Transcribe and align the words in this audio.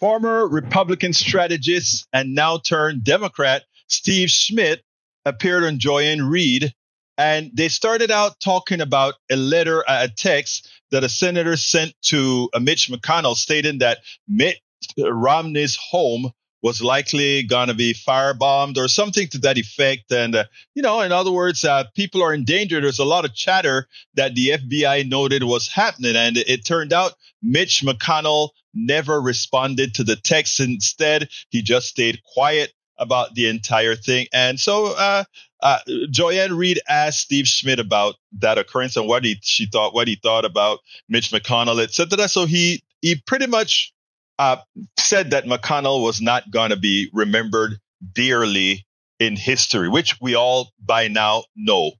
Former 0.00 0.48
Republican 0.48 1.12
strategist 1.12 2.08
and 2.12 2.34
now 2.34 2.58
turned 2.58 3.04
Democrat 3.04 3.64
Steve 3.86 4.30
Schmidt 4.30 4.82
appeared 5.26 5.64
on 5.64 5.78
Joy-Ann 5.78 6.22
Reid, 6.22 6.72
and 7.18 7.50
they 7.52 7.68
started 7.68 8.10
out 8.10 8.40
talking 8.40 8.80
about 8.80 9.14
a 9.30 9.36
letter, 9.36 9.84
a 9.86 10.08
text 10.08 10.70
that 10.90 11.04
a 11.04 11.08
senator 11.08 11.56
sent 11.56 11.92
to 12.02 12.48
Mitch 12.58 12.88
McConnell 12.88 13.36
stating 13.36 13.78
that 13.78 13.98
Mitt 14.26 14.56
Romney's 14.98 15.76
home 15.76 16.32
was 16.62 16.82
likely 16.82 17.42
going 17.42 17.68
to 17.68 17.74
be 17.74 17.94
firebombed 17.94 18.76
or 18.76 18.88
something 18.88 19.28
to 19.28 19.38
that 19.38 19.58
effect. 19.58 20.10
And, 20.12 20.34
uh, 20.34 20.44
you 20.74 20.82
know, 20.82 21.00
in 21.00 21.12
other 21.12 21.30
words, 21.30 21.64
uh, 21.64 21.84
people 21.94 22.22
are 22.22 22.34
in 22.34 22.44
danger. 22.44 22.80
There's 22.80 22.98
a 22.98 23.04
lot 23.04 23.24
of 23.24 23.34
chatter 23.34 23.86
that 24.14 24.34
the 24.34 24.48
FBI 24.50 25.08
noted 25.08 25.42
was 25.42 25.68
happening. 25.68 26.16
And 26.16 26.36
it 26.36 26.66
turned 26.66 26.92
out 26.92 27.14
Mitch 27.42 27.82
McConnell 27.82 28.50
never 28.74 29.20
responded 29.20 29.94
to 29.94 30.04
the 30.04 30.16
text. 30.16 30.60
Instead, 30.60 31.28
he 31.50 31.62
just 31.62 31.88
stayed 31.88 32.20
quiet 32.34 32.72
about 32.98 33.34
the 33.34 33.48
entire 33.48 33.96
thing. 33.96 34.26
And 34.32 34.60
so, 34.60 34.94
uh, 34.96 35.24
uh, 35.62 35.78
Joy-Ann 36.10 36.56
Reid 36.56 36.80
asked 36.88 37.20
Steve 37.20 37.46
Schmidt 37.46 37.78
about 37.78 38.14
that 38.38 38.58
occurrence 38.58 38.96
and 38.96 39.06
what 39.08 39.24
he 39.24 39.38
she 39.42 39.66
thought, 39.66 39.94
what 39.94 40.08
he 40.08 40.16
thought 40.16 40.44
about 40.44 40.80
Mitch 41.08 41.30
McConnell, 41.30 41.82
etc. 41.82 42.28
So 42.28 42.46
he 42.46 42.82
he 43.00 43.16
pretty 43.26 43.46
much 43.46 43.92
uh, 44.38 44.56
said 44.98 45.30
that 45.30 45.44
McConnell 45.44 46.02
was 46.02 46.20
not 46.20 46.50
going 46.50 46.70
to 46.70 46.76
be 46.76 47.10
remembered 47.12 47.78
dearly 48.12 48.86
in 49.18 49.36
history, 49.36 49.88
which 49.88 50.18
we 50.20 50.34
all 50.34 50.70
by 50.80 51.08
now 51.08 51.44
know. 51.54 51.92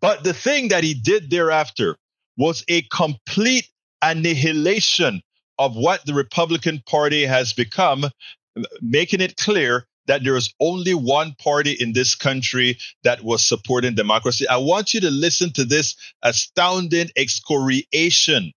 But 0.00 0.24
the 0.24 0.34
thing 0.34 0.68
that 0.68 0.84
he 0.84 0.94
did 0.94 1.30
thereafter 1.30 1.96
was 2.36 2.64
a 2.68 2.82
complete 2.82 3.66
annihilation 4.02 5.22
of 5.60 5.76
what 5.76 6.04
the 6.06 6.14
Republican 6.14 6.82
Party 6.86 7.26
has 7.26 7.52
become, 7.52 8.06
making 8.80 9.20
it 9.20 9.36
clear 9.36 9.84
that 10.06 10.24
there 10.24 10.34
is 10.34 10.52
only 10.58 10.94
one 10.94 11.34
party 11.38 11.72
in 11.72 11.92
this 11.92 12.14
country 12.14 12.78
that 13.04 13.22
was 13.22 13.46
supporting 13.46 13.94
democracy. 13.94 14.48
I 14.48 14.56
want 14.56 14.94
you 14.94 15.02
to 15.02 15.10
listen 15.10 15.52
to 15.52 15.64
this 15.66 15.94
astounding 16.22 17.10
excoriation 17.14 18.52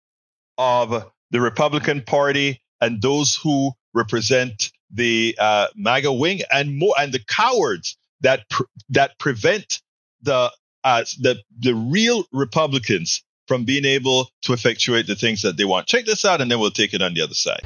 of 0.58 1.10
the 1.30 1.40
Republican 1.40 2.02
Party 2.02 2.60
and 2.82 3.00
those 3.00 3.34
who 3.34 3.72
represent 3.94 4.70
the 4.92 5.34
uh, 5.40 5.68
MAGA 5.74 6.12
wing 6.12 6.40
and 6.52 6.78
more 6.78 6.94
and 6.98 7.12
the 7.12 7.24
cowards 7.26 7.96
that 8.20 8.46
pr- 8.50 8.64
that 8.90 9.18
prevent 9.18 9.80
the 10.20 10.52
uh, 10.84 11.04
the 11.18 11.38
the 11.58 11.74
real 11.74 12.24
Republicans 12.30 13.24
from 13.50 13.64
being 13.64 13.84
able 13.84 14.28
to 14.42 14.52
effectuate 14.52 15.08
the 15.08 15.16
things 15.16 15.42
that 15.42 15.56
they 15.56 15.64
want. 15.64 15.88
Check 15.88 16.04
this 16.04 16.24
out, 16.24 16.40
and 16.40 16.48
then 16.48 16.60
we'll 16.60 16.70
take 16.70 16.94
it 16.94 17.02
on 17.02 17.14
the 17.14 17.20
other 17.20 17.34
side. 17.34 17.62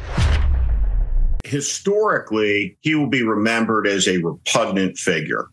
Historically, 1.44 2.78
he 2.80 2.94
will 2.94 3.10
be 3.10 3.22
remembered 3.22 3.86
as 3.86 4.08
a 4.08 4.16
repugnant 4.16 4.96
figure. 4.96 5.48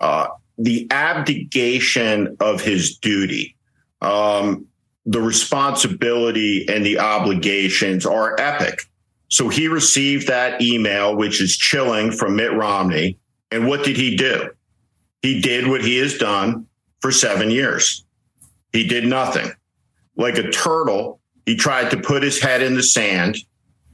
Uh, 0.00 0.28
the 0.56 0.86
abdication 0.90 2.34
of 2.40 2.62
his 2.62 2.96
duty, 2.96 3.58
um, 4.00 4.64
the 5.04 5.20
responsibility 5.20 6.66
and 6.66 6.86
the 6.86 6.98
obligations 6.98 8.06
are 8.06 8.40
epic. 8.40 8.84
So 9.28 9.50
he 9.50 9.68
received 9.68 10.28
that 10.28 10.62
email, 10.62 11.14
which 11.14 11.42
is 11.42 11.58
chilling 11.58 12.10
from 12.10 12.36
Mitt 12.36 12.54
Romney. 12.54 13.18
And 13.50 13.68
what 13.68 13.84
did 13.84 13.98
he 13.98 14.16
do? 14.16 14.48
He 15.20 15.42
did 15.42 15.68
what 15.68 15.84
he 15.84 15.98
has 15.98 16.16
done 16.16 16.68
for 17.02 17.12
seven 17.12 17.50
years. 17.50 18.06
He 18.72 18.86
did 18.86 19.04
nothing. 19.04 19.52
Like 20.16 20.38
a 20.38 20.50
turtle, 20.50 21.20
he 21.46 21.56
tried 21.56 21.90
to 21.90 21.96
put 21.96 22.22
his 22.22 22.40
head 22.40 22.62
in 22.62 22.74
the 22.74 22.82
sand. 22.82 23.36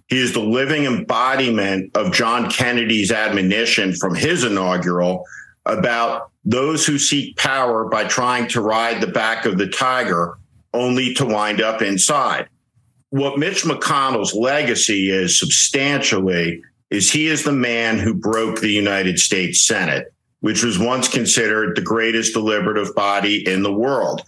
He 0.09 0.19
is 0.19 0.33
the 0.33 0.41
living 0.41 0.85
embodiment 0.85 1.97
of 1.97 2.13
John 2.13 2.51
Kennedy's 2.51 3.13
admonition 3.13 3.95
from 3.95 4.15
his 4.15 4.45
inaugural 4.45 5.25
about 5.67 6.31
those 6.45 6.87
who 6.87 6.99
seek 6.99 7.37
power 7.37 7.89
by 7.89 8.05
trying 8.05 8.49
to 8.49 8.61
ride 8.61 9.01
the 9.01 9.07
back 9.07 9.45
of 9.45 9.59
the 9.59 9.69
tiger 9.69 10.39
only 10.75 11.15
to 11.15 11.27
wind 11.27 11.61
up 11.61 11.83
inside 11.83 12.49
what 13.11 13.39
Mitch 13.39 13.65
McConnell's 13.65 14.35
legacy 14.35 15.11
is 15.11 15.39
substantially 15.39 16.63
is 16.91 17.11
he 17.11 17.27
is 17.27 17.45
the 17.45 17.53
man 17.53 17.99
who 17.99 18.15
broke 18.15 18.61
the 18.61 18.71
United 18.71 19.19
States 19.19 19.67
Senate, 19.67 20.13
which 20.41 20.63
was 20.65 20.79
once 20.79 21.09
considered 21.09 21.77
the 21.77 21.83
greatest 21.83 22.33
deliberative 22.33 22.95
body 22.95 23.47
in 23.47 23.63
the 23.63 23.73
world. 23.73 24.23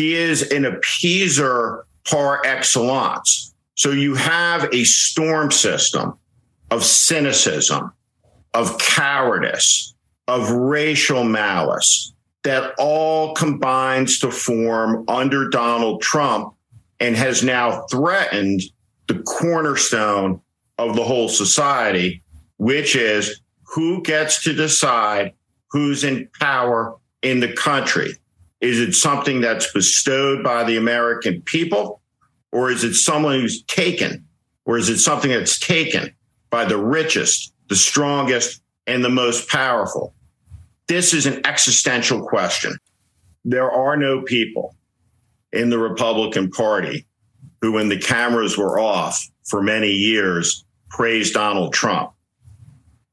He 0.00 0.14
is 0.14 0.50
an 0.50 0.62
appeaser 0.62 1.82
par 2.08 2.40
excellence. 2.46 3.52
So 3.74 3.90
you 3.90 4.14
have 4.14 4.66
a 4.72 4.84
storm 4.84 5.50
system 5.50 6.14
of 6.70 6.82
cynicism, 6.82 7.92
of 8.54 8.78
cowardice, 8.78 9.94
of 10.26 10.50
racial 10.52 11.24
malice 11.24 12.14
that 12.44 12.72
all 12.78 13.34
combines 13.34 14.18
to 14.20 14.30
form 14.30 15.04
under 15.06 15.50
Donald 15.50 16.00
Trump 16.00 16.54
and 16.98 17.14
has 17.14 17.44
now 17.44 17.82
threatened 17.90 18.62
the 19.06 19.18
cornerstone 19.24 20.40
of 20.78 20.96
the 20.96 21.04
whole 21.04 21.28
society, 21.28 22.22
which 22.56 22.96
is 22.96 23.42
who 23.64 24.00
gets 24.00 24.42
to 24.44 24.54
decide 24.54 25.34
who's 25.70 26.04
in 26.04 26.26
power 26.40 26.96
in 27.20 27.40
the 27.40 27.52
country. 27.52 28.14
Is 28.60 28.78
it 28.78 28.94
something 28.94 29.40
that's 29.40 29.72
bestowed 29.72 30.44
by 30.44 30.64
the 30.64 30.76
American 30.76 31.42
people, 31.42 32.00
or 32.52 32.70
is 32.70 32.84
it 32.84 32.94
someone 32.94 33.40
who's 33.40 33.62
taken, 33.64 34.26
or 34.64 34.76
is 34.76 34.88
it 34.88 34.98
something 34.98 35.30
that's 35.30 35.58
taken 35.58 36.14
by 36.50 36.64
the 36.64 36.76
richest, 36.76 37.54
the 37.68 37.76
strongest, 37.76 38.62
and 38.86 39.04
the 39.04 39.08
most 39.08 39.48
powerful? 39.48 40.14
This 40.88 41.14
is 41.14 41.26
an 41.26 41.46
existential 41.46 42.26
question. 42.26 42.76
There 43.44 43.70
are 43.70 43.96
no 43.96 44.22
people 44.22 44.74
in 45.52 45.70
the 45.70 45.78
Republican 45.78 46.50
Party 46.50 47.06
who, 47.60 47.72
when 47.72 47.88
the 47.88 47.98
cameras 47.98 48.58
were 48.58 48.78
off 48.78 49.26
for 49.44 49.62
many 49.62 49.90
years, 49.90 50.64
praised 50.88 51.34
Donald 51.34 51.72
Trump. 51.72 52.12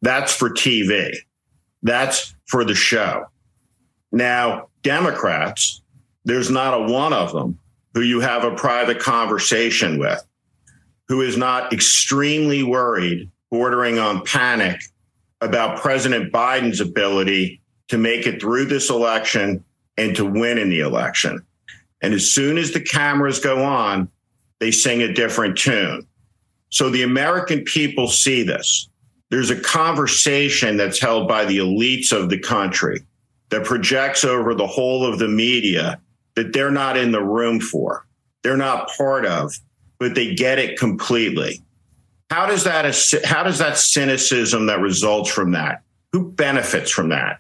That's 0.02 0.34
for 0.34 0.50
TV. 0.50 1.16
That's 1.84 2.36
for 2.48 2.66
the 2.66 2.76
show. 2.76 3.26
Now, 4.12 4.70
Democrats, 4.84 5.82
there's 6.26 6.50
not 6.50 6.74
a 6.74 6.92
one 6.92 7.14
of 7.14 7.32
them 7.32 7.60
who 7.94 8.02
you 8.02 8.20
have 8.20 8.44
a 8.44 8.56
private 8.56 9.00
conversation 9.00 9.98
with 9.98 10.24
who 11.08 11.22
is 11.22 11.38
not 11.38 11.72
extremely 11.72 12.64
worried, 12.64 13.30
bordering 13.50 13.98
on 13.98 14.24
panic 14.26 14.82
about 15.42 15.80
President 15.80 16.34
Biden's 16.34 16.82
ability 16.82 17.62
to 17.88 17.98
make 17.98 18.28
it 18.28 18.42
through 18.42 18.66
this 18.66 18.90
election 18.90 19.64
and 19.98 20.16
to 20.16 20.26
win 20.26 20.58
in 20.58 20.70
the 20.70 20.82
election. 20.82 21.42
And 22.02 22.14
as 22.14 22.30
soon 22.30 22.58
as 22.58 22.72
the 22.72 22.82
cameras 22.82 23.40
go 23.40 23.64
on, 23.64 24.10
they 24.60 24.72
sing 24.72 25.02
a 25.02 25.14
different 25.14 25.58
tune. 25.58 26.06
So 26.70 26.90
the 26.90 27.04
American 27.04 27.64
people 27.64 28.08
see 28.08 28.44
this. 28.44 28.90
There's 29.30 29.50
a 29.50 29.60
conversation 29.60 30.78
that's 30.78 31.00
held 31.00 31.28
by 31.28 31.46
the 31.46 31.60
elites 31.60 32.12
of 32.12 32.30
the 32.30 32.40
country 32.40 33.00
that 33.50 33.66
projects 33.66 34.24
over 34.24 34.54
the 34.54 34.68
whole 34.68 35.06
of 35.06 35.20
the 35.20 35.28
media 35.28 36.00
that 36.36 36.54
they're 36.54 36.72
not 36.72 36.98
in 36.98 37.12
the 37.12 37.24
room 37.24 37.60
for. 37.60 38.06
They're 38.44 38.58
not 38.58 38.90
part 38.98 39.26
of, 39.26 39.54
but 40.00 40.16
they 40.16 40.36
get 40.36 40.60
it 40.60 40.78
completely. 40.78 41.62
How 42.30 42.46
does 42.46 42.66
that 42.66 42.86
how 43.26 43.44
does 43.44 43.60
that 43.60 43.78
cynicism 43.78 44.66
that 44.68 44.80
results 44.80 45.32
from 45.32 45.52
that? 45.52 45.82
Who 46.12 46.32
benefits 46.32 46.92
from 46.92 47.10
that? 47.10 47.40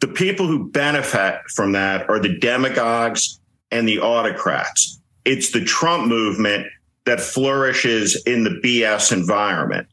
The 0.00 0.08
people 0.08 0.46
who 0.46 0.70
benefit 0.70 1.40
from 1.54 1.72
that 1.72 2.08
are 2.08 2.18
the 2.18 2.38
demagogues 2.38 3.40
and 3.70 3.88
the 3.88 4.00
autocrats. 4.00 5.00
It's 5.24 5.52
the 5.52 5.64
Trump 5.64 6.08
movement 6.08 6.66
that 7.04 7.20
flourishes 7.20 8.20
in 8.26 8.44
the 8.44 8.60
BS 8.64 9.12
environment. 9.12 9.88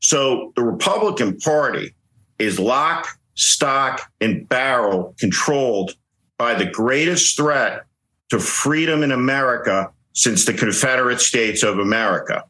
So 0.00 0.52
the 0.56 0.62
Republican 0.62 1.38
Party 1.38 1.94
is 2.38 2.58
lock, 2.58 3.06
stock, 3.40 4.10
and 4.20 4.48
barrel 4.48 5.14
controlled 5.18 5.92
by 6.38 6.54
the 6.54 6.66
greatest 6.66 7.36
threat 7.36 7.84
to 8.30 8.38
freedom 8.38 9.02
in 9.02 9.12
America 9.12 9.90
since 10.12 10.44
the 10.44 10.52
Confederate 10.52 11.20
States 11.20 11.62
of 11.62 11.78
America. 11.78 12.44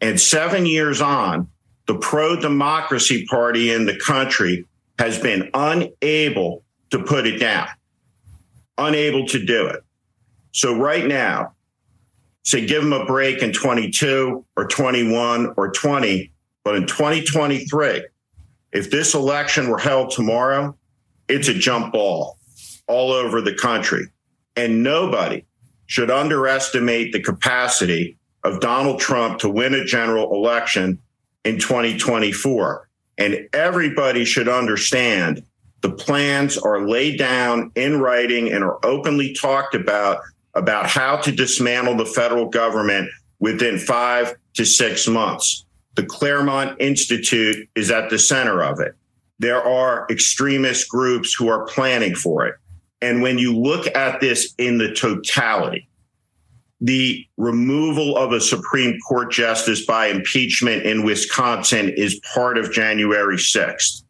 And 0.00 0.20
seven 0.20 0.66
years 0.66 1.00
on, 1.00 1.48
the 1.86 1.96
pro 1.96 2.36
democracy 2.36 3.26
party 3.26 3.72
in 3.72 3.86
the 3.86 3.98
country 3.98 4.66
has 4.98 5.18
been 5.18 5.50
unable 5.54 6.64
to 6.90 7.02
put 7.02 7.26
it 7.26 7.38
down, 7.38 7.68
unable 8.78 9.26
to 9.26 9.44
do 9.44 9.66
it. 9.66 9.82
So 10.52 10.76
right 10.76 11.06
now, 11.06 11.52
say 12.44 12.64
give 12.66 12.82
them 12.82 12.92
a 12.92 13.04
break 13.04 13.42
in 13.42 13.52
22 13.52 14.44
or 14.56 14.66
21 14.66 15.54
or 15.56 15.70
20, 15.70 16.32
but 16.64 16.76
in 16.76 16.86
2023, 16.86 18.02
if 18.72 18.90
this 18.90 19.14
election 19.14 19.68
were 19.68 19.78
held 19.78 20.10
tomorrow, 20.10 20.76
it's 21.28 21.48
a 21.48 21.54
jump 21.54 21.92
ball 21.92 22.38
all 22.86 23.12
over 23.12 23.40
the 23.40 23.54
country. 23.54 24.06
And 24.54 24.82
nobody 24.82 25.44
should 25.86 26.10
underestimate 26.10 27.12
the 27.12 27.22
capacity 27.22 28.16
of 28.44 28.60
Donald 28.60 29.00
Trump 29.00 29.38
to 29.40 29.48
win 29.48 29.74
a 29.74 29.84
general 29.84 30.34
election 30.34 30.98
in 31.44 31.58
2024. 31.58 32.88
And 33.18 33.48
everybody 33.52 34.24
should 34.24 34.48
understand 34.48 35.42
the 35.80 35.90
plans 35.90 36.58
are 36.58 36.86
laid 36.86 37.18
down 37.18 37.70
in 37.74 38.00
writing 38.00 38.52
and 38.52 38.64
are 38.64 38.84
openly 38.84 39.34
talked 39.34 39.74
about 39.74 40.20
about 40.54 40.86
how 40.86 41.16
to 41.18 41.30
dismantle 41.30 41.96
the 41.96 42.06
federal 42.06 42.48
government 42.48 43.10
within 43.40 43.78
five 43.78 44.34
to 44.54 44.64
six 44.64 45.06
months. 45.06 45.65
The 45.96 46.04
Claremont 46.04 46.80
Institute 46.80 47.68
is 47.74 47.90
at 47.90 48.10
the 48.10 48.18
center 48.18 48.62
of 48.62 48.80
it. 48.80 48.94
There 49.38 49.62
are 49.62 50.06
extremist 50.10 50.88
groups 50.88 51.34
who 51.34 51.48
are 51.48 51.66
planning 51.66 52.14
for 52.14 52.46
it. 52.46 52.56
And 53.00 53.22
when 53.22 53.38
you 53.38 53.58
look 53.58 53.86
at 53.96 54.20
this 54.20 54.54
in 54.58 54.78
the 54.78 54.92
totality, 54.92 55.88
the 56.80 57.26
removal 57.38 58.16
of 58.16 58.32
a 58.32 58.40
Supreme 58.40 58.98
Court 59.08 59.32
justice 59.32 59.86
by 59.86 60.08
impeachment 60.08 60.82
in 60.82 61.02
Wisconsin 61.02 61.88
is 61.96 62.20
part 62.34 62.58
of 62.58 62.72
January 62.72 63.36
6th. 63.36 64.02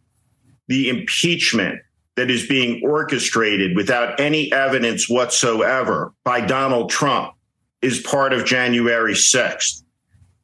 The 0.66 0.88
impeachment 0.88 1.80
that 2.16 2.30
is 2.30 2.48
being 2.48 2.82
orchestrated 2.84 3.76
without 3.76 4.18
any 4.18 4.52
evidence 4.52 5.08
whatsoever 5.08 6.12
by 6.24 6.40
Donald 6.40 6.90
Trump 6.90 7.34
is 7.82 8.00
part 8.00 8.32
of 8.32 8.44
January 8.44 9.14
6th. 9.14 9.82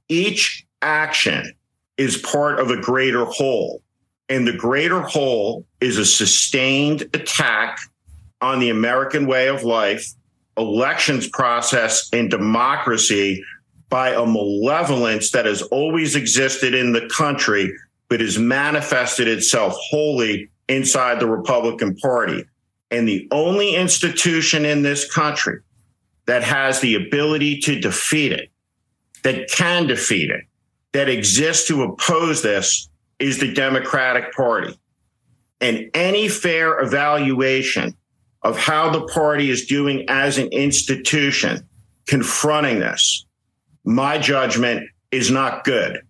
Each 0.09 0.65
action 0.83 1.53
is 1.97 2.17
part 2.19 2.59
of 2.61 2.71
a 2.71 2.81
greater 2.81 3.25
whole. 3.25 3.83
And 4.29 4.47
the 4.47 4.53
greater 4.53 5.01
whole 5.01 5.67
is 5.81 5.99
a 5.99 6.07
sustained 6.07 7.03
attack 7.15 7.79
on 8.41 8.61
the 8.61 8.71
American 8.71 9.27
way 9.27 9.49
of 9.49 9.63
life, 9.63 10.07
elections 10.57 11.29
process, 11.29 12.09
and 12.13 12.31
democracy 12.31 13.43
by 13.89 14.11
a 14.11 14.25
malevolence 14.25 15.31
that 15.33 15.47
has 15.47 15.63
always 15.63 16.17
existed 16.17 16.75
in 16.75 16.93
the 16.93 17.09
country, 17.09 17.73
but 18.09 18.21
has 18.21 18.39
manifested 18.39 19.29
itself 19.29 19.75
wholly 19.91 20.49
inside 20.69 21.21
the 21.21 21.29
Republican 21.29 21.95
Party. 21.97 22.45
And 22.91 23.07
the 23.07 23.29
only 23.31 23.75
institution 23.75 24.65
in 24.65 24.83
this 24.83 25.11
country 25.13 25.61
that 26.27 26.43
has 26.43 26.81
the 26.81 26.95
ability 26.95 27.61
to 27.61 27.81
defeat 27.81 28.33
it, 28.33 28.51
that 29.23 29.51
can 29.51 29.87
defeat 29.87 30.31
it, 30.31 30.45
that 30.93 31.09
exists 31.09 31.69
to 31.69 31.83
oppose 31.83 32.43
this 32.43 32.89
is 33.19 33.39
the 33.39 33.53
Democratic 33.53 34.33
Party. 34.33 34.79
And 35.61 35.91
any 35.95 36.29
fair 36.29 36.81
evaluation 36.81 37.97
of 38.43 38.59
how 38.59 38.91
the 38.91 39.07
party 39.07 39.51
is 39.51 39.67
doing 39.67 40.05
as 40.09 40.39
an 40.39 40.49
institution 40.49 41.67
confronting 42.07 42.81
this, 42.81 43.25
my 43.85 44.19
judgment 44.19 44.89
is 45.11 45.31
not 45.31 45.65
good 45.65 46.01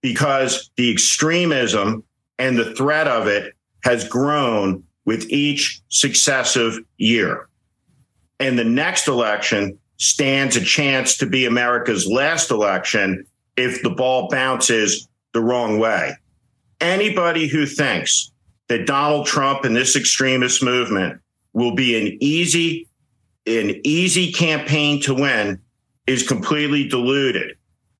because 0.00 0.70
the 0.76 0.90
extremism 0.90 2.02
and 2.38 2.58
the 2.58 2.74
threat 2.74 3.06
of 3.06 3.26
it 3.26 3.54
has 3.84 4.08
grown 4.08 4.82
with 5.04 5.30
each 5.30 5.80
successive 5.88 6.78
year. 6.96 7.48
And 8.40 8.58
the 8.58 8.64
next 8.64 9.08
election 9.08 9.78
stands 9.96 10.56
a 10.56 10.64
chance 10.64 11.16
to 11.18 11.26
be 11.26 11.44
America's 11.44 12.06
last 12.06 12.50
election 12.50 13.24
if 13.58 13.82
the 13.82 13.90
ball 13.90 14.28
bounces 14.28 15.08
the 15.32 15.40
wrong 15.40 15.80
way. 15.80 16.16
Anybody 16.80 17.48
who 17.48 17.66
thinks 17.66 18.30
that 18.68 18.86
Donald 18.86 19.26
Trump 19.26 19.64
and 19.64 19.74
this 19.74 19.96
extremist 19.96 20.62
movement 20.62 21.20
will 21.52 21.74
be 21.74 22.00
an 22.00 22.16
easy, 22.20 22.86
an 23.46 23.80
easy 23.82 24.32
campaign 24.32 25.02
to 25.02 25.12
win 25.14 25.60
is 26.06 26.26
completely 26.26 26.88
deluded. 26.88 27.56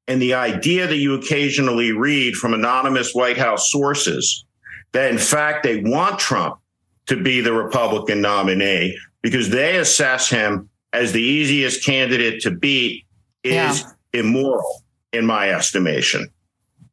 And 0.07 0.23
the 0.23 0.35
idea 0.35 0.87
that 0.87 0.97
you 0.97 1.15
occasionally 1.15 1.91
read 1.91 2.35
from 2.35 2.55
anonymous 2.55 3.13
White 3.13 3.37
House 3.37 3.71
sources 3.71 4.45
that 4.93 5.11
in 5.11 5.19
fact 5.19 5.65
they 5.65 5.83
want 5.83 6.21
Trump 6.21 6.59
to 7.07 7.21
be 7.21 7.41
the 7.41 7.53
Republican 7.53 8.21
nominee 8.21 8.97
because 9.23 9.51
they 9.51 9.77
assess 9.77 10.29
him 10.29 10.69
as 10.93 11.13
the 11.13 11.21
easiest 11.21 11.85
candidate 11.85 12.41
to 12.43 12.51
beat 12.53 13.05
is 13.43 13.83
yeah. 13.83 14.21
immoral 14.21 14.83
in 15.13 15.27
my 15.27 15.51
estimation 15.51 16.31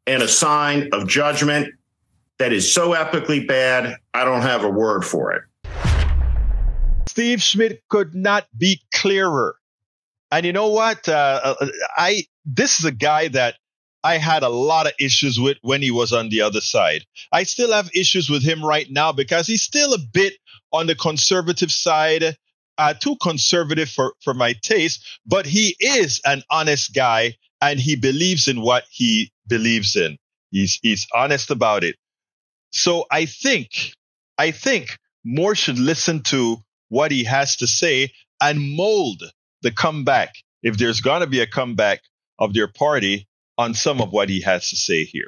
and 0.08 0.22
a 0.22 0.28
sign 0.28 0.90
of 0.94 1.08
judgment 1.08 1.74
that 2.38 2.54
is 2.54 2.74
so 2.74 2.94
epically 2.94 3.46
bad 3.46 3.98
I 4.14 4.26
don't 4.26 4.42
have 4.42 4.64
a 4.64 4.70
word 4.70 5.04
for 5.04 5.32
it. 5.34 5.44
Steve 7.08 7.42
Schmidt 7.42 7.82
could 7.90 8.14
not 8.14 8.46
be 8.58 8.82
clearer. 8.94 9.56
And 10.32 10.46
you 10.46 10.54
know 10.54 10.70
what? 10.70 11.08
Uh, 11.08 11.56
uh 11.60 11.68
I 11.96 12.24
this 12.46 12.80
is 12.80 12.86
a 12.86 12.92
guy 12.92 13.30
that 13.30 13.56
I 14.04 14.18
had 14.18 14.44
a 14.44 14.50
lot 14.50 14.86
of 14.86 14.94
issues 15.00 15.40
with 15.40 15.58
when 15.62 15.82
he 15.82 15.92
was 15.92 16.14
on 16.14 16.30
the 16.30 16.42
other 16.42 16.62
side. 16.62 17.06
I 17.32 17.44
still 17.44 17.72
have 17.72 17.90
issues 17.96 18.30
with 18.30 18.44
him 18.44 18.64
right 18.64 18.88
now 18.92 19.12
because 19.12 19.48
he's 19.48 19.64
still 19.64 19.94
a 19.94 20.00
bit 20.14 20.34
on 20.72 20.86
the 20.86 20.96
conservative 20.96 21.72
side, 21.72 22.38
uh, 22.78 22.94
too 22.94 23.16
conservative 23.22 23.90
for, 23.90 24.14
for 24.22 24.36
my 24.36 24.54
taste, 24.62 25.04
but 25.26 25.48
he 25.48 25.76
is 25.80 26.22
an 26.26 26.44
honest 26.52 26.94
guy 26.94 27.36
and 27.66 27.80
he 27.80 27.96
believes 27.96 28.48
in 28.48 28.62
what 28.62 28.84
he 28.90 29.32
believes 29.48 29.96
in. 29.96 30.18
He's, 30.52 30.80
he's 30.82 31.08
honest 31.14 31.52
about 31.52 31.84
it. 31.84 31.96
So 32.70 33.06
I 33.12 33.26
think, 33.26 33.94
I 34.38 34.52
think 34.52 34.98
more 35.24 35.56
should 35.56 35.80
listen 35.80 36.22
to 36.24 36.58
what 36.90 37.12
he 37.12 37.24
has 37.24 37.58
to 37.58 37.68
say 37.68 38.12
and 38.42 38.76
mold 38.76 39.24
the 39.62 39.72
comeback. 39.72 40.34
If 40.64 40.78
there's 40.78 41.02
going 41.02 41.22
to 41.22 41.28
be 41.28 41.42
a 41.42 41.48
comeback 41.48 42.02
of 42.40 42.54
their 42.54 42.68
party, 42.68 43.28
on 43.58 43.74
some 43.74 44.02
of 44.02 44.12
what 44.12 44.30
he 44.30 44.42
has 44.42 44.70
to 44.70 44.76
say 44.76 45.06
here. 45.06 45.28